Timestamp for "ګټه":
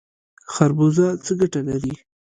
1.39-1.61